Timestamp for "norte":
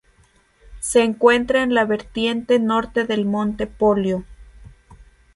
2.57-3.05